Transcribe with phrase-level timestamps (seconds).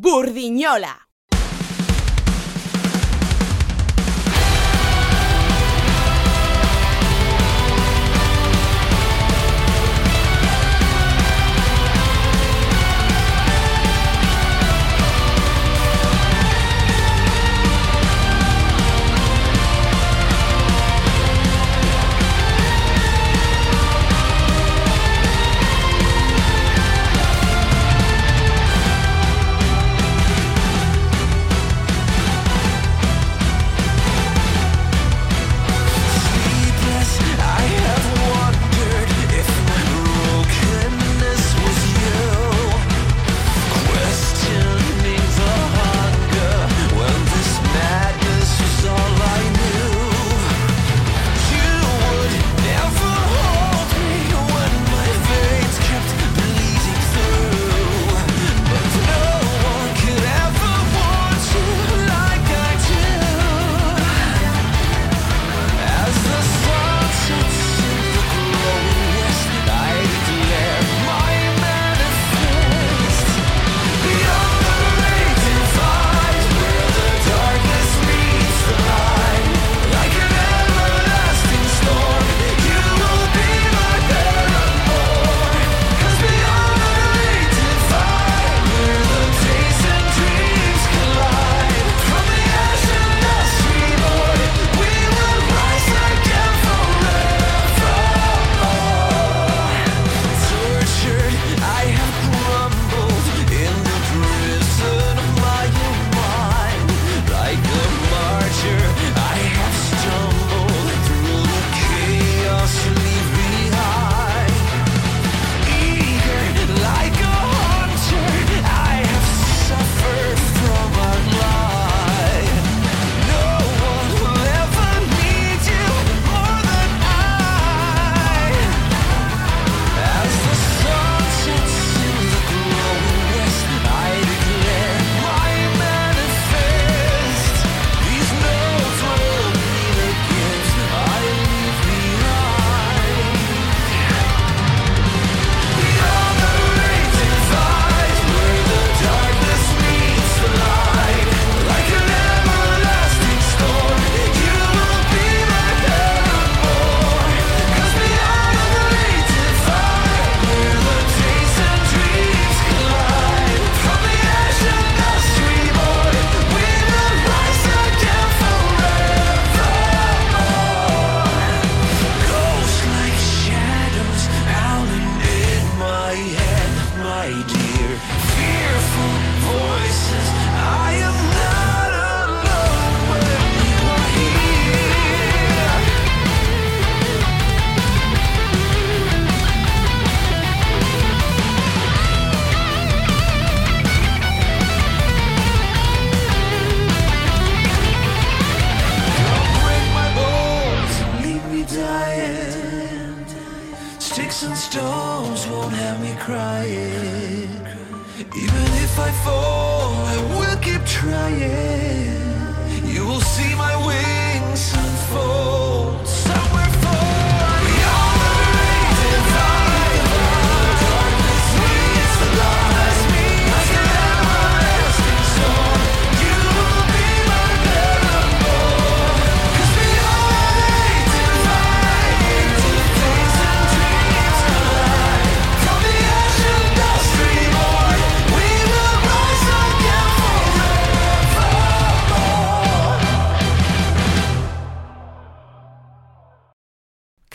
[0.00, 1.07] Burdiñola.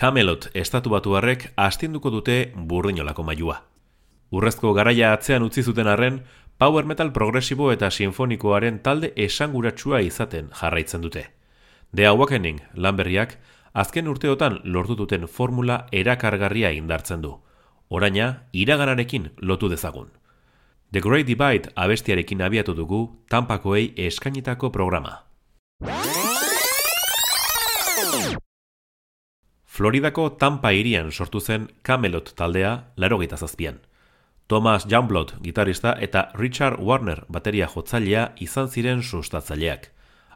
[0.03, 2.33] Camelot estatu batuarrek astinduko dute
[2.69, 3.53] burdinolako mailua.
[4.35, 6.17] Urrezko garaia atzean utzi zuten arren,
[6.59, 11.23] power metal progresibo eta sinfonikoaren talde esanguratsua izaten jarraitzen dute.
[11.95, 13.37] The Awakening, Lanberriak,
[13.71, 17.37] azken urteotan lortu duten formula erakargarria indartzen du.
[17.87, 20.11] Oraina, iraganarekin lotu dezagun.
[20.91, 25.21] The Great Divide abestiarekin abiatu dugu Tampakoei eskainitako programa.
[29.73, 33.79] Floridako Tampa irian sortu zen Camelot taldea laro zazpian.
[34.47, 39.89] Thomas Youngblood gitarista eta Richard Warner bateria jotzailea izan ziren sustatzaileak.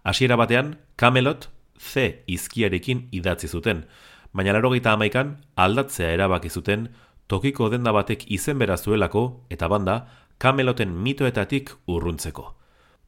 [0.03, 3.85] Hasiera batean, Camelot C izkiarekin idatzi zuten,
[4.33, 6.89] baina laro amaikan aldatzea erabaki zuten
[7.27, 10.07] tokiko denda batek izen bera zuelako eta banda
[10.39, 12.55] kameloten mitoetatik urruntzeko.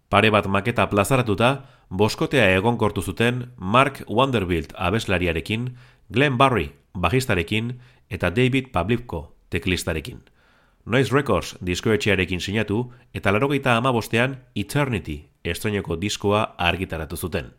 [0.09, 5.75] Pare bat maketa plazaratuta, boskotea egonkortu zuten Mark Wanderbilt abeslariarekin,
[6.13, 7.79] Glenn Barry bajistarekin
[8.09, 10.23] eta David Pablipko teklistarekin.
[10.85, 17.53] Noise Records diskoetxearekin sinatu eta larogeita amabostean Eternity estreneko diskoa argitaratu zuten.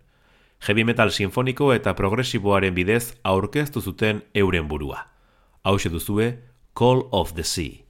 [0.67, 5.07] Heavy metal sinfoniko eta progresiboaren bidez aurkeztu zuten euren burua.
[5.63, 6.39] Hau duzue
[6.75, 7.90] Call of the Sea.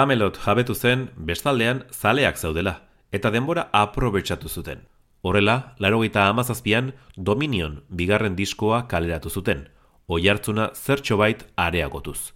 [0.00, 2.72] Camelot jabetu zen bestaldean zaleak zaudela,
[3.12, 4.78] eta denbora aprobetsatu zuten.
[5.20, 9.66] Horrela, larogeita amazazpian Dominion bigarren diskoa kaleratu zuten,
[10.08, 12.32] oi hartzuna zertxo bait areagotuz.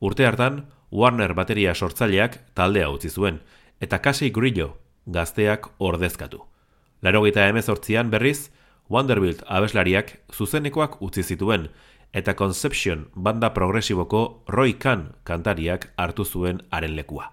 [0.00, 3.42] Urte hartan, Warner bateria sortzaileak taldea utzi zuen,
[3.78, 6.40] eta Casey Grillo gazteak ordezkatu.
[7.02, 8.48] Larogeita emezortzian berriz,
[8.88, 11.68] Wonderbilt abeslariak zuzenekoak utzi zituen,
[12.12, 17.32] eta Conception banda progresiboko Roy Kahn kantariak hartu zuen haren lekua.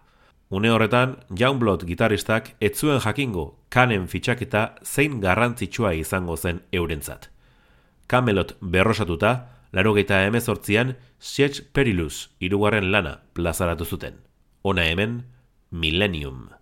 [0.49, 7.29] Une horretan, Youngblood gitaristak etzuen jakingo kanen fitxaketa zein garrantzitsua izango zen eurentzat.
[8.09, 9.33] Camelot berrosatuta,
[9.71, 14.15] laro geita emezortzian, Siege Perilus irugarren lana plazaratu zuten.
[14.63, 15.25] Ona hemen,
[15.69, 16.58] Millennium.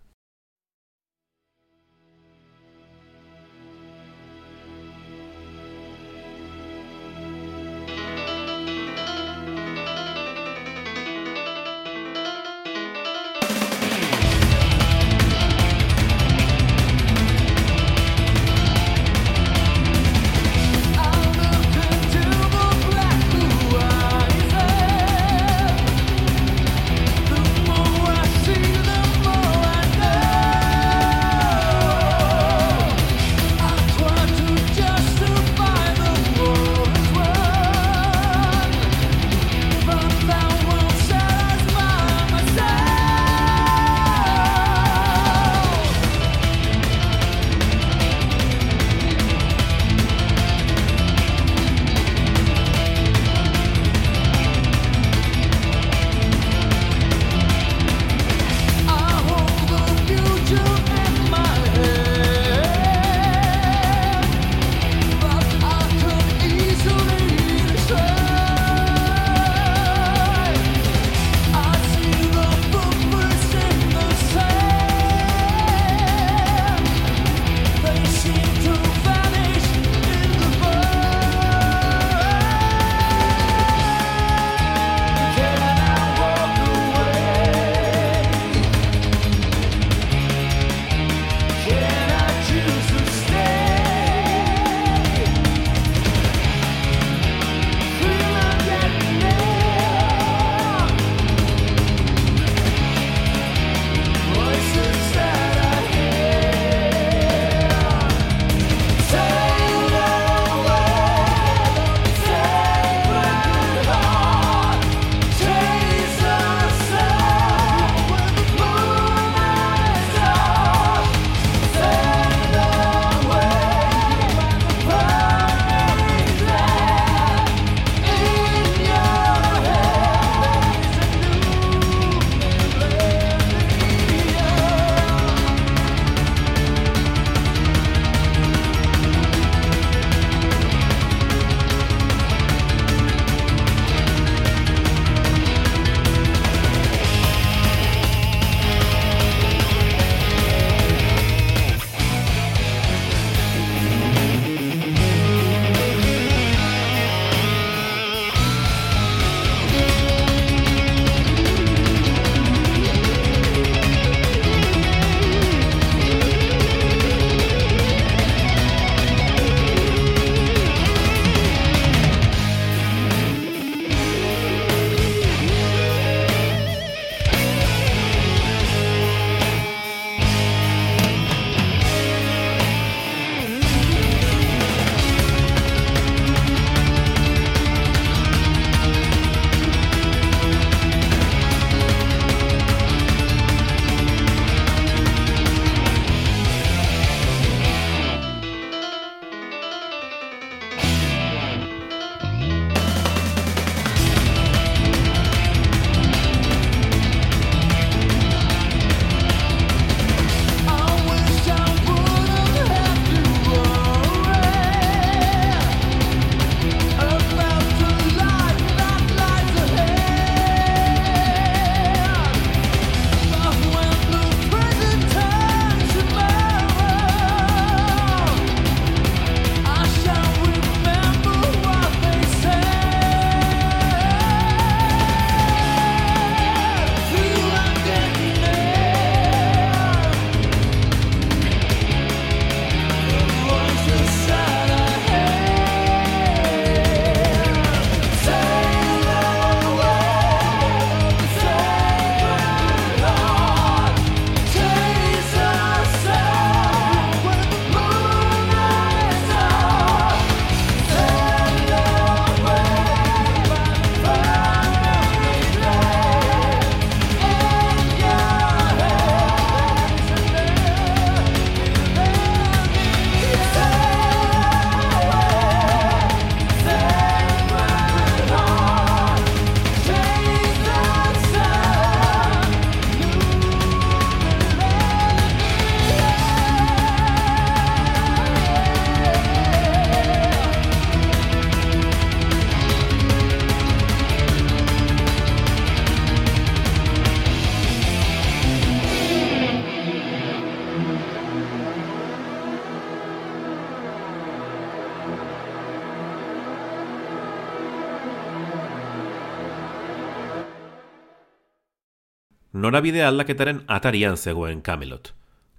[312.77, 315.15] Norabide aldaketaren atarian zegoen Camelot.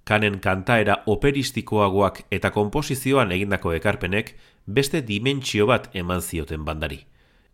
[0.07, 7.01] Kanen kantaera operistikoagoak eta konposizioan egindako ekarpenek beste dimentsio bat eman zioten bandari.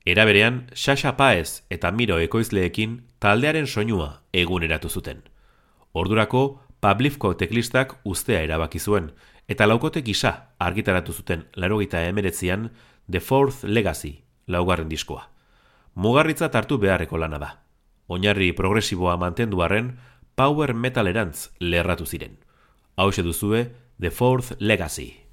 [0.06, 5.24] Era berean, Sasha Paez eta Miro ekoizleekin taldearen soinua eguneratu zuten.
[5.94, 9.14] Ordurako, Pablifko teklistak ustea erabaki zuen,
[9.50, 12.70] eta laukote gisa argitaratu zuten larogita emeretzian
[13.10, 15.32] The Fourth Legacy, laugarren diskoa.
[15.96, 17.65] Mugarritza tartu beharreko lana da.
[18.08, 19.98] Oinarri progresiboa mantendu arren,
[20.36, 22.38] power metal erantz lerratu ziren.
[22.96, 25.25] Hau duzue The Fourth Legacy.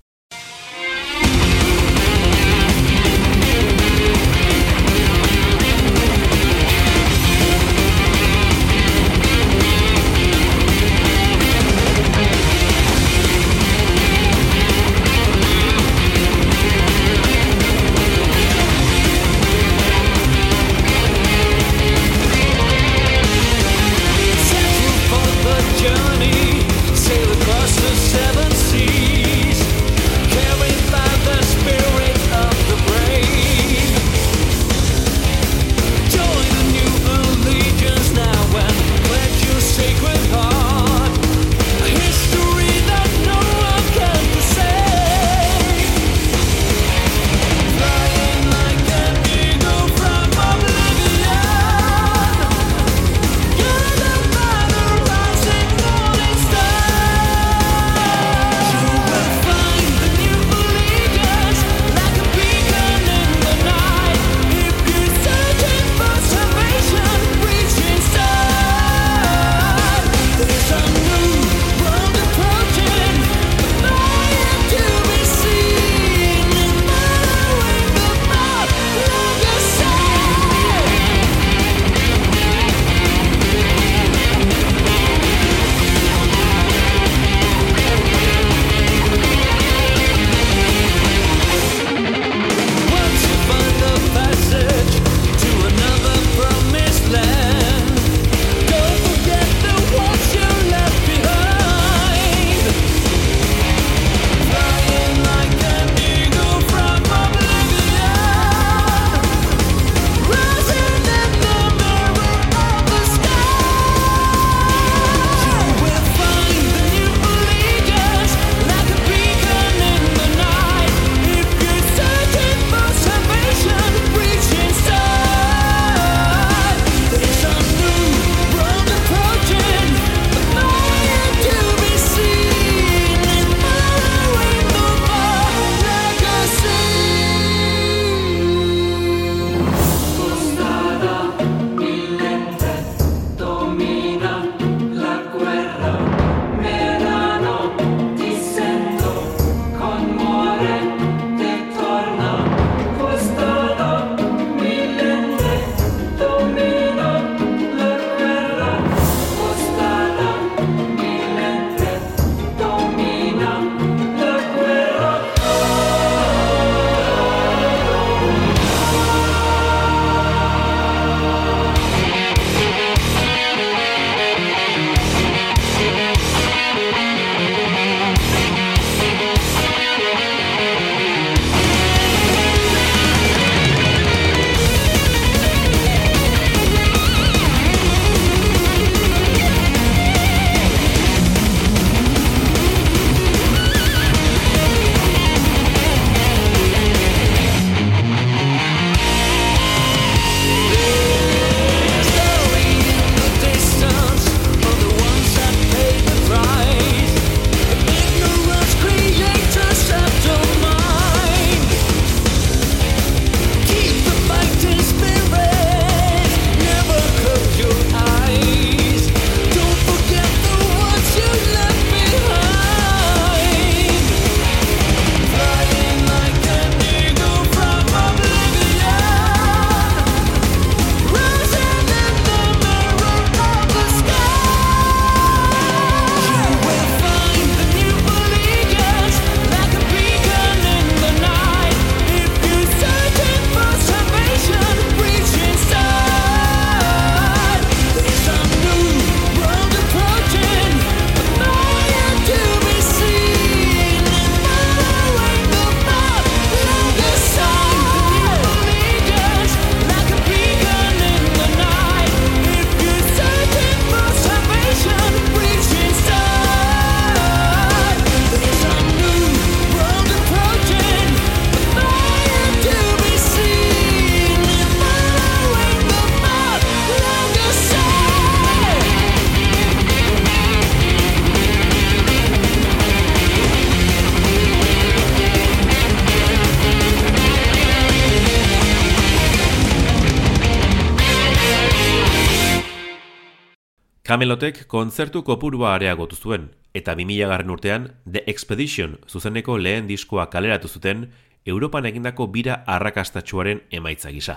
[294.23, 296.45] Kamelotek kontzertu kopurua areagotu zuen,
[296.79, 301.09] eta 2000 garren urtean The Expedition zuzeneko lehen diskoa kaleratu zuten
[301.45, 304.37] Europan egindako bira arrakastatxuaren emaitza gisa.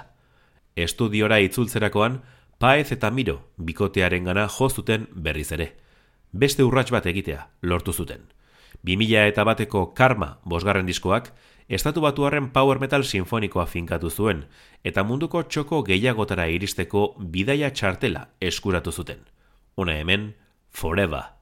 [0.75, 2.23] Estudiora itzultzerakoan,
[2.57, 5.75] Paez eta Miro bikotearen gana zuten berriz ere.
[6.33, 8.25] Beste urrats bat egitea lortu zuten.
[8.81, 11.31] 2000 eta bateko Karma bosgarren diskoak,
[11.69, 14.45] estatu batuaren power metal sinfonikoa finkatu zuen,
[14.83, 19.34] eta munduko txoko gehiagotara iristeko bidaia txartela eskuratu zuten.
[19.75, 20.37] Una hemen,
[20.69, 21.34] Forever.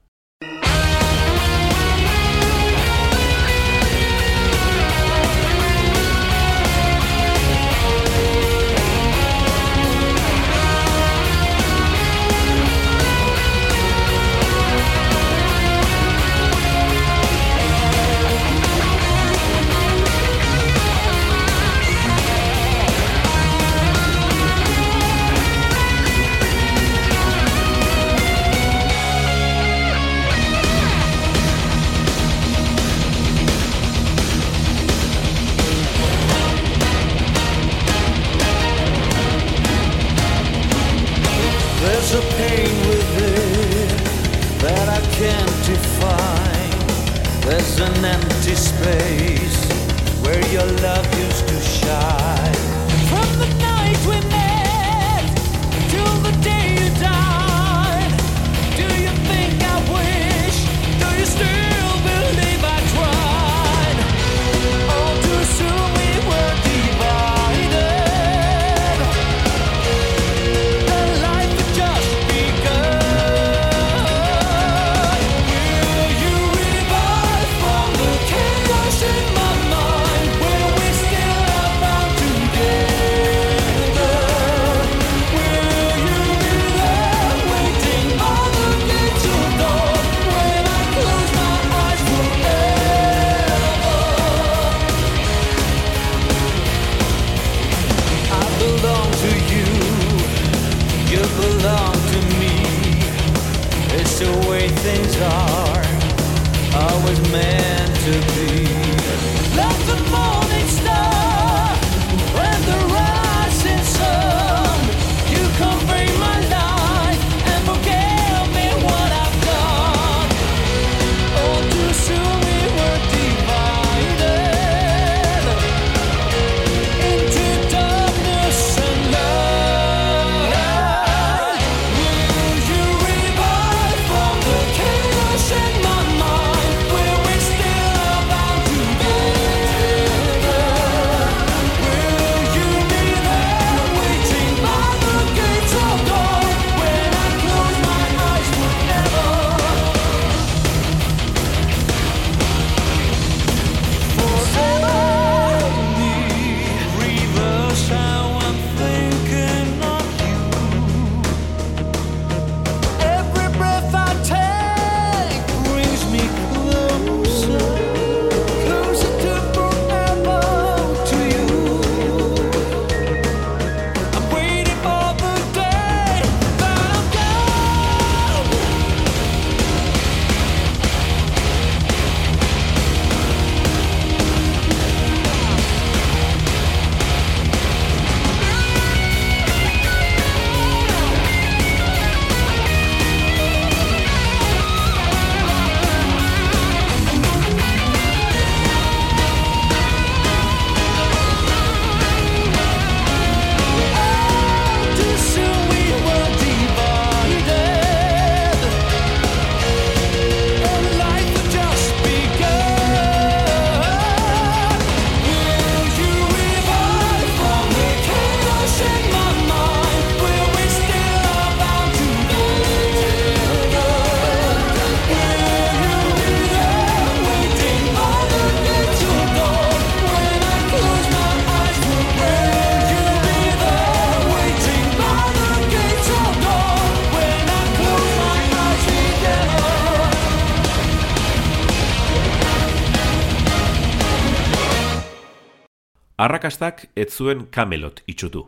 [246.23, 248.45] Arrakastak ez zuen kamelot itxutu.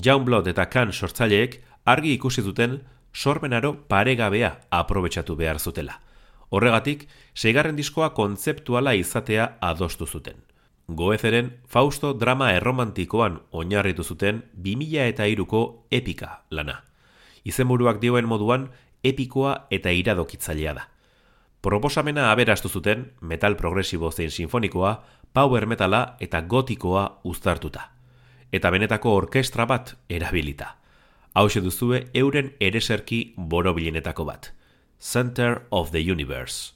[0.00, 2.78] Jaunblot eta kan sortzaileek argi ikusi duten
[3.12, 5.98] sormenaro paregabea aprobetsatu behar zutela.
[6.48, 10.40] Horregatik, seigarren diskoa kontzeptuala izatea adostu zuten.
[10.88, 16.80] Goezeren Fausto drama erromantikoan oinarritu zuten 2000 eta iruko epika lana.
[17.44, 18.70] Izenburuak dioen moduan,
[19.04, 20.88] epikoa eta iradokitzailea da.
[21.62, 27.88] Proposamena aberastu zuten metal progresibo zein sinfonikoa, power metala eta gotikoa uztartuta.
[28.52, 30.76] Eta benetako orkestra bat erabilita.
[31.34, 34.52] Hau duzue euren ereserki borobilenetako bat.
[35.00, 36.72] Center of the Universe.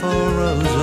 [0.00, 0.79] for roses.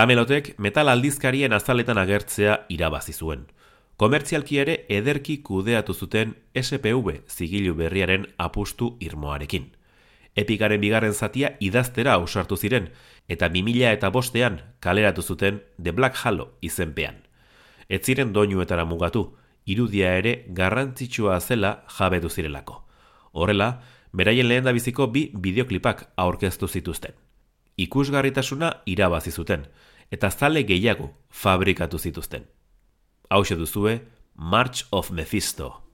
[0.00, 3.42] Kamelotek metal aldizkarien azaletan agertzea irabazi zuen.
[4.00, 9.66] Komertzialki ere ederki kudeatu zuten SPV zigilu berriaren apustu irmoarekin.
[10.40, 12.88] Epikaren bigarren zatia idaztera ausartu ziren,
[13.28, 17.20] eta 2000 eta bostean kaleratu zuten The Black Halo izenpean.
[17.90, 19.26] Ez ziren doinuetara mugatu,
[19.66, 22.86] irudia ere garrantzitsua zela jabetu zirelako.
[23.32, 23.82] Horrela,
[24.14, 27.12] beraien lehen biziko bi bideoklipak aurkeztu zituzten.
[27.76, 29.68] Ikusgarritasuna irabazi zuten,
[30.10, 32.46] eta zale gehiago fabrikatu zituzten.
[33.30, 34.00] Hau duzue,
[34.34, 35.89] March of Mephisto.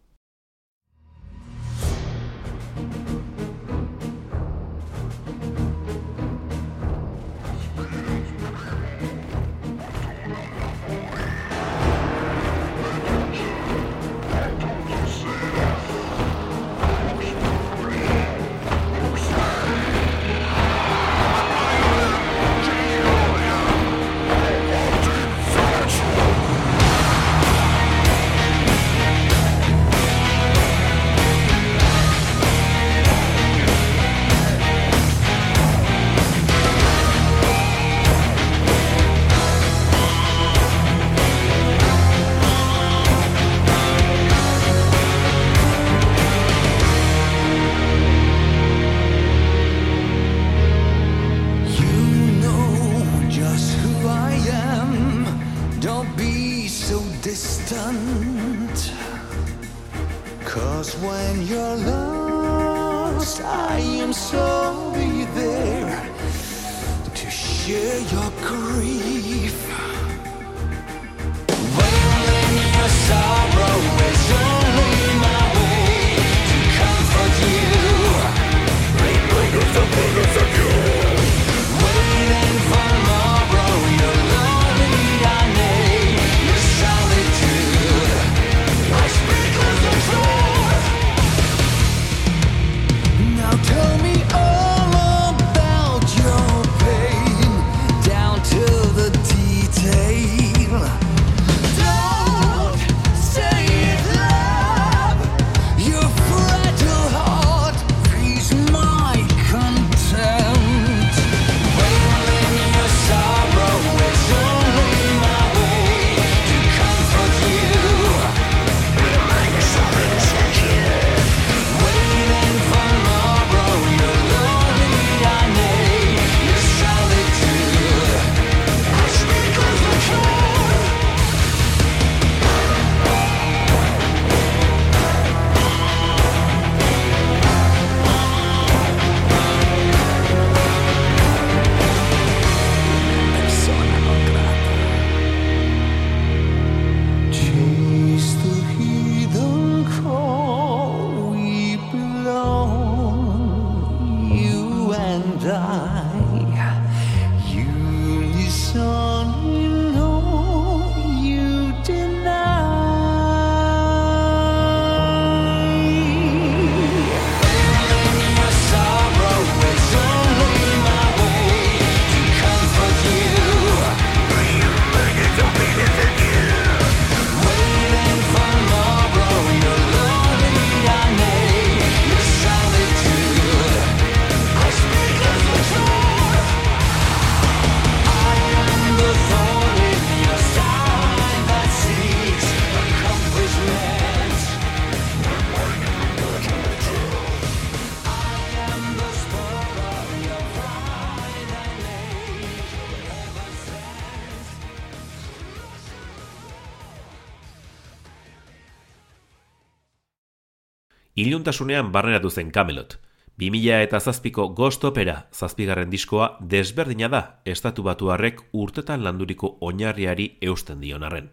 [211.27, 212.99] Iluntasunean barneratu zen Camelot.
[213.39, 220.81] 2000 eta zazpiko Ghost Opera zazpigarren diskoa desberdina da estatu batuarrek urtetan landuriko oinarriari eusten
[220.81, 221.29] dion arren.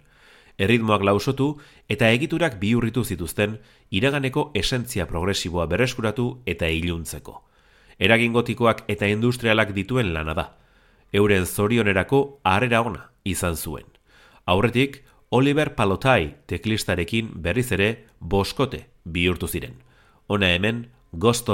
[0.58, 1.48] Erritmoak lausotu
[1.90, 3.60] eta egiturak bihurritu zituzten
[3.92, 7.44] iraganeko esentzia progresiboa berreskuratu eta iluntzeko.
[8.00, 10.48] Eragin gotikoak eta industrialak dituen lana da.
[11.14, 13.86] Euren zorionerako harrera ona izan zuen.
[14.46, 19.80] Aurretik, Oliver Palotai teklistarekin berriz ere boskote bihurtu ziren.
[20.28, 21.50] Hona hemen, Ghost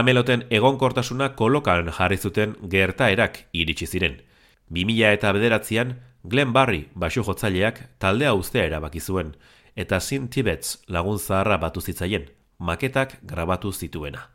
[0.00, 4.14] Kameloten egonkortasuna kolokan jarri zuten gertaerak iritsi ziren.
[4.72, 5.90] 2000 eta bederatzean,
[6.24, 9.34] Glenn Barry basu jotzaileak taldea ustea erabaki zuen,
[9.76, 12.24] eta Sin Tibets lagun zaharra batu zitzaien,
[12.58, 14.30] maketak grabatu zituena.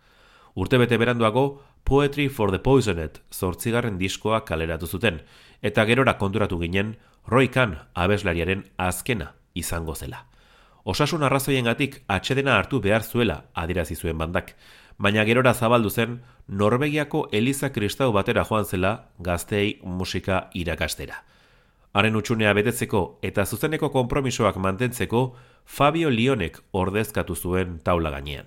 [0.53, 5.23] Urtebete beranduago, Poetry for the Poisoned zortzigarren diskoa kaleratu zuten,
[5.63, 10.27] eta gerora konturatu ginen Roy Kahn abeslariaren azkena izango zela.
[10.85, 14.53] Osasun arrazoiengatik atxedena hartu behar zuela adirazi zuen bandak,
[14.97, 21.23] baina gerora zabaldu zen Norvegiako Eliza Kristau batera joan zela gaztei musika irakastera.
[21.93, 25.35] Haren utxunea betetzeko eta zuzeneko konpromisoak mantentzeko
[25.65, 28.45] Fabio Lionek ordezkatu zuen taula gainean.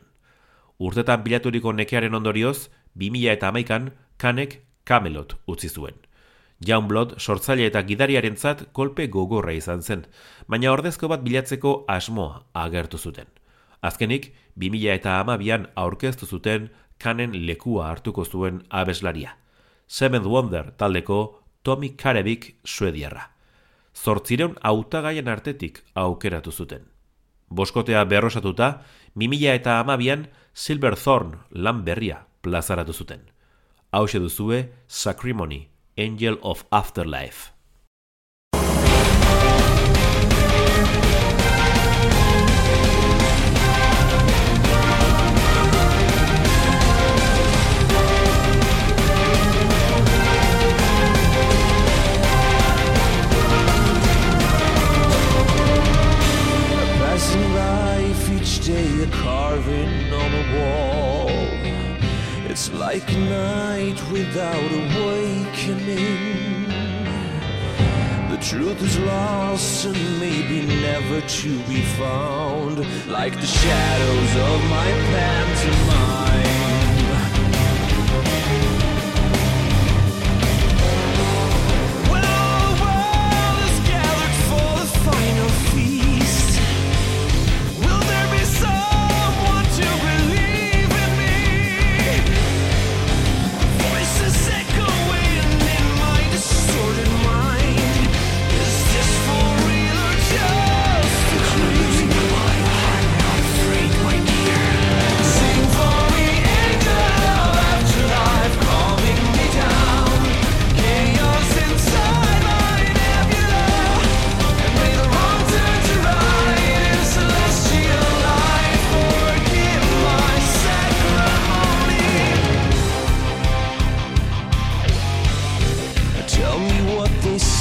[0.79, 5.97] Urtetan bilaturiko nekearen ondorioz, 2000 eta amaikan, kanek kamelot utzi zuen.
[6.65, 10.07] Jaunblot sortzaile eta gidariarentzat kolpe gogorra izan zen,
[10.47, 13.27] baina ordezko bat bilatzeko asmoa agertu zuten.
[13.83, 19.37] Azkenik, 2000 eta amabian aurkeztu zuten kanen lekua hartuko zuen abeslaria.
[19.87, 23.31] Seventh Wonder taldeko Tommy Karebik suediarra.
[23.95, 26.87] Zortzireun autagaien artetik aukeratu zuten.
[27.51, 28.83] Boskotea berrosatuta,
[29.15, 33.31] 2000 eta amabian Silverthorn lan berria plazaratu zuten.
[33.91, 37.58] Hau duzue Sacrimony, Angel of Afterlife.
[60.13, 61.29] On a wall.
[62.51, 66.19] It's like night without awakening.
[68.31, 74.91] The truth is lost and maybe never to be found, like the shadows of my
[75.13, 75.98] pantomime.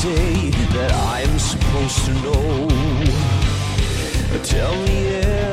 [0.02, 2.68] say that I am supposed to know?
[4.44, 5.06] Tell me.
[5.10, 5.47] Yeah.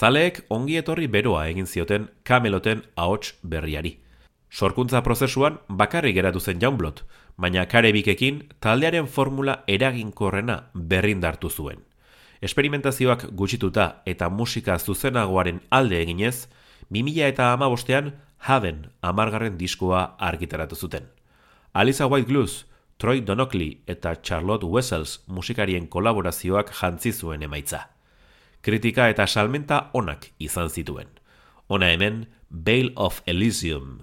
[0.00, 3.98] Zaleek ongi etorri beroa egin zioten kameloten ahots berriari.
[4.50, 7.02] Sorkuntza prozesuan bakarrik geratu zen jaunblot,
[7.36, 11.84] baina karebikekin taldearen formula eraginkorrena berrindartu zuen.
[12.40, 16.48] Esperimentazioak gutxituta eta musika zuzenagoaren alde eginez,
[16.88, 21.12] 2000 eta amabostean Haven amargarren diskoa argitaratu zuten.
[21.74, 22.64] Alisa White Glues,
[22.96, 27.90] Troy Donockley eta Charlotte Wessels musikarien kolaborazioak jantzi zuen emaitza.
[28.60, 31.08] Kritika eta salmenta onak izan zituen.
[31.68, 34.00] Ona hemen, Bale of Elysium.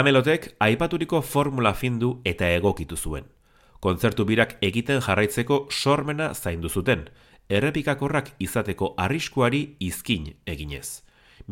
[0.00, 3.26] Kamelotek aipaturiko formula findu eta egokitu zuen.
[3.84, 7.02] Kontzertu birak egiten jarraitzeko sormena zaindu zuten,
[7.52, 11.02] errepikakorrak izateko arriskuari izkin eginez.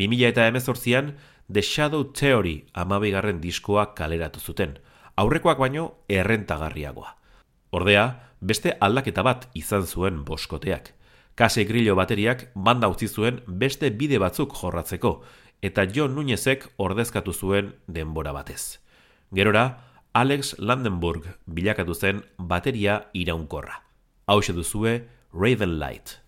[0.01, 1.11] 2000 eta emezortzian,
[1.53, 4.79] The Shadow Theory amabigarren diskoa kaleratu zuten,
[5.17, 7.19] aurrekoak baino errentagarriagoa.
[7.77, 8.07] Ordea,
[8.41, 10.95] beste aldaketa bat izan zuen boskoteak.
[11.37, 15.13] Kase grillo bateriak banda utzi zuen beste bide batzuk jorratzeko,
[15.63, 18.79] eta John Nunezek ordezkatu zuen denbora batez.
[19.35, 23.83] Gerora, Alex Landenburg bilakatu zen bateria iraunkorra.
[24.27, 26.28] Hau duzue Raven Light.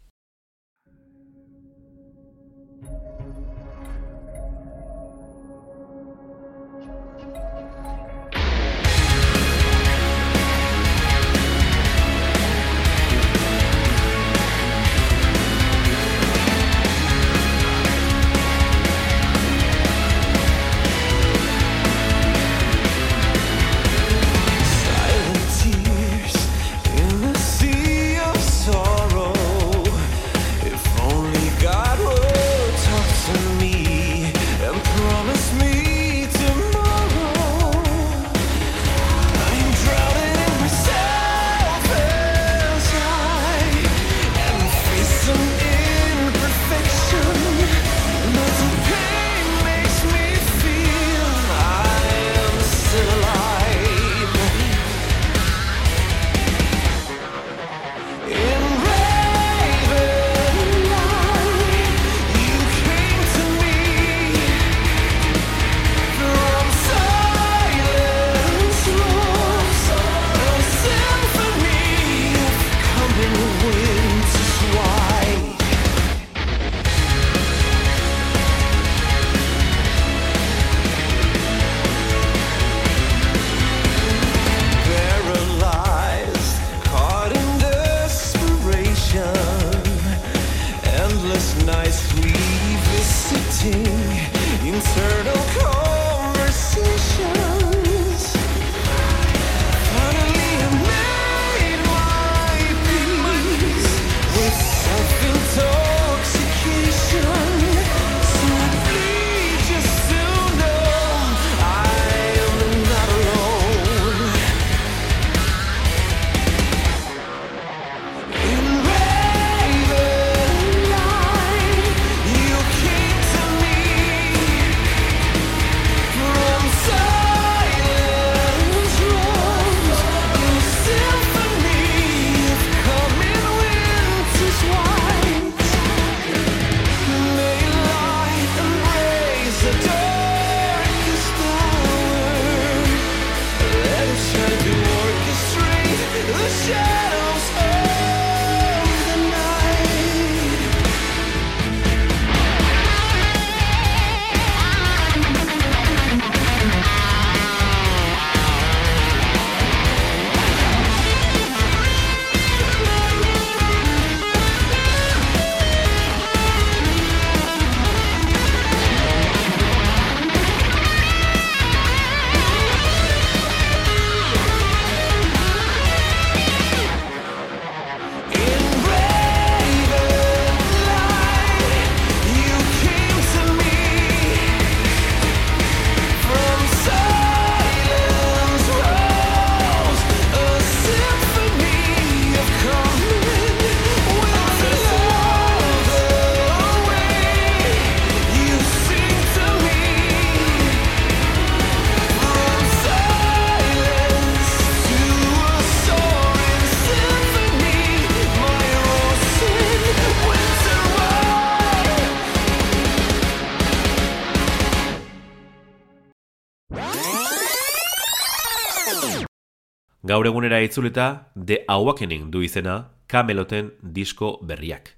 [220.10, 224.88] Gaur egunera itzuleta The Awakening du izena Cameloten disko berriak.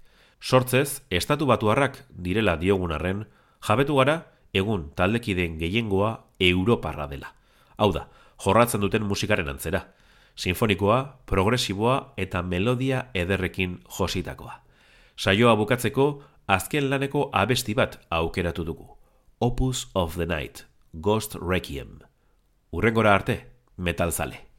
[0.40, 3.26] Sortzez, estatu batuarrak direla diogun arren,
[3.60, 4.14] jabetu gara
[4.56, 7.34] egun taldekideen gehiengoa Europarra dela.
[7.76, 8.06] Hau da,
[8.40, 9.82] jorratzen duten musikaren antzera.
[10.34, 14.62] Sinfonikoa, progresiboa eta melodia ederrekin jositakoa.
[15.16, 16.06] Saioa bukatzeko,
[16.46, 18.88] azken laneko abesti bat aukeratu dugu.
[19.40, 22.00] Opus of the Night, Ghost Requiem.
[22.72, 23.36] Urrengora arte,
[23.76, 24.51] metalzale.